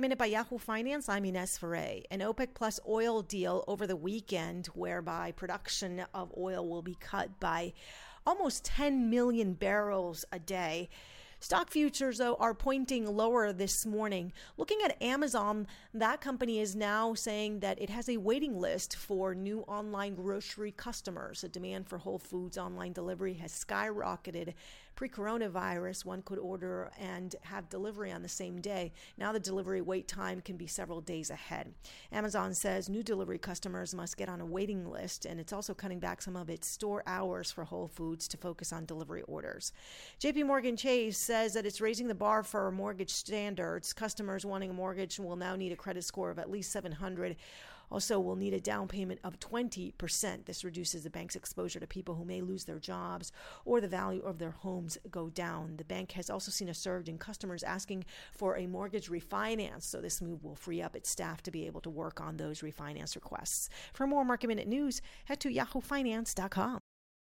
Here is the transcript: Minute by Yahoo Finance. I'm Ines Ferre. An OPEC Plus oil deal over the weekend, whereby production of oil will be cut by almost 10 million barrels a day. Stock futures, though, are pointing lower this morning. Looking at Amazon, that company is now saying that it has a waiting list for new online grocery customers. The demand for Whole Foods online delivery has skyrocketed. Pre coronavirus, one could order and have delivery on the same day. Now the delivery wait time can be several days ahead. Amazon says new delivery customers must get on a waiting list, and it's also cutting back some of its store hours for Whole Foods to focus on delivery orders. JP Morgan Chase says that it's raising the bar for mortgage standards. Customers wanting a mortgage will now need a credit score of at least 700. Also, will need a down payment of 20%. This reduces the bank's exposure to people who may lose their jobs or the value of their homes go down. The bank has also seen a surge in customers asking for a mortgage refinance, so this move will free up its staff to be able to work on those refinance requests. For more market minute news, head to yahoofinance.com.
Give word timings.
Minute 0.00 0.18
by 0.18 0.26
Yahoo 0.26 0.58
Finance. 0.58 1.08
I'm 1.08 1.24
Ines 1.24 1.58
Ferre. 1.58 2.02
An 2.12 2.20
OPEC 2.20 2.54
Plus 2.54 2.78
oil 2.88 3.20
deal 3.20 3.64
over 3.66 3.84
the 3.84 3.96
weekend, 3.96 4.66
whereby 4.68 5.32
production 5.32 6.04
of 6.14 6.32
oil 6.38 6.68
will 6.68 6.82
be 6.82 6.96
cut 7.00 7.40
by 7.40 7.72
almost 8.24 8.64
10 8.64 9.10
million 9.10 9.54
barrels 9.54 10.24
a 10.30 10.38
day. 10.38 10.88
Stock 11.40 11.70
futures, 11.70 12.18
though, 12.18 12.34
are 12.40 12.52
pointing 12.52 13.06
lower 13.06 13.52
this 13.52 13.86
morning. 13.86 14.32
Looking 14.56 14.80
at 14.84 15.00
Amazon, 15.00 15.68
that 15.94 16.20
company 16.20 16.58
is 16.58 16.74
now 16.74 17.14
saying 17.14 17.60
that 17.60 17.80
it 17.80 17.90
has 17.90 18.08
a 18.08 18.16
waiting 18.16 18.58
list 18.58 18.96
for 18.96 19.36
new 19.36 19.60
online 19.60 20.16
grocery 20.16 20.72
customers. 20.72 21.42
The 21.42 21.48
demand 21.48 21.86
for 21.86 21.98
Whole 21.98 22.18
Foods 22.18 22.58
online 22.58 22.92
delivery 22.92 23.34
has 23.34 23.52
skyrocketed. 23.52 24.54
Pre 24.96 25.08
coronavirus, 25.08 26.04
one 26.04 26.22
could 26.22 26.40
order 26.40 26.90
and 26.98 27.36
have 27.42 27.68
delivery 27.68 28.10
on 28.10 28.22
the 28.22 28.28
same 28.28 28.60
day. 28.60 28.92
Now 29.16 29.30
the 29.30 29.38
delivery 29.38 29.80
wait 29.80 30.08
time 30.08 30.40
can 30.40 30.56
be 30.56 30.66
several 30.66 31.00
days 31.00 31.30
ahead. 31.30 31.72
Amazon 32.10 32.52
says 32.52 32.88
new 32.88 33.04
delivery 33.04 33.38
customers 33.38 33.94
must 33.94 34.16
get 34.16 34.28
on 34.28 34.40
a 34.40 34.44
waiting 34.44 34.90
list, 34.90 35.24
and 35.24 35.38
it's 35.38 35.52
also 35.52 35.72
cutting 35.72 36.00
back 36.00 36.20
some 36.20 36.34
of 36.34 36.50
its 36.50 36.66
store 36.66 37.04
hours 37.06 37.52
for 37.52 37.62
Whole 37.62 37.86
Foods 37.86 38.26
to 38.26 38.36
focus 38.36 38.72
on 38.72 38.86
delivery 38.86 39.22
orders. 39.28 39.72
JP 40.20 40.46
Morgan 40.46 40.76
Chase 40.76 41.27
says 41.28 41.52
that 41.52 41.66
it's 41.66 41.82
raising 41.82 42.08
the 42.08 42.14
bar 42.14 42.42
for 42.42 42.72
mortgage 42.72 43.10
standards. 43.10 43.92
Customers 43.92 44.46
wanting 44.46 44.70
a 44.70 44.72
mortgage 44.72 45.20
will 45.20 45.36
now 45.36 45.54
need 45.56 45.70
a 45.72 45.76
credit 45.76 46.02
score 46.02 46.30
of 46.30 46.38
at 46.38 46.50
least 46.50 46.72
700. 46.72 47.36
Also, 47.90 48.18
will 48.18 48.34
need 48.34 48.54
a 48.54 48.60
down 48.60 48.88
payment 48.88 49.20
of 49.22 49.38
20%. 49.38 50.46
This 50.46 50.64
reduces 50.64 51.02
the 51.02 51.10
bank's 51.10 51.36
exposure 51.36 51.80
to 51.80 51.86
people 51.86 52.14
who 52.14 52.24
may 52.24 52.40
lose 52.40 52.64
their 52.64 52.78
jobs 52.78 53.30
or 53.66 53.78
the 53.78 53.88
value 53.88 54.22
of 54.22 54.38
their 54.38 54.52
homes 54.52 54.96
go 55.10 55.28
down. 55.28 55.76
The 55.76 55.84
bank 55.84 56.12
has 56.12 56.30
also 56.30 56.50
seen 56.50 56.70
a 56.70 56.74
surge 56.74 57.10
in 57.10 57.18
customers 57.18 57.62
asking 57.62 58.06
for 58.32 58.56
a 58.56 58.66
mortgage 58.66 59.10
refinance, 59.10 59.82
so 59.82 60.00
this 60.00 60.22
move 60.22 60.42
will 60.42 60.56
free 60.56 60.80
up 60.80 60.96
its 60.96 61.10
staff 61.10 61.42
to 61.42 61.50
be 61.50 61.66
able 61.66 61.82
to 61.82 61.90
work 61.90 62.22
on 62.22 62.38
those 62.38 62.62
refinance 62.62 63.16
requests. 63.16 63.68
For 63.92 64.06
more 64.06 64.24
market 64.24 64.46
minute 64.46 64.66
news, 64.66 65.02
head 65.26 65.40
to 65.40 65.50
yahoofinance.com. 65.50 66.87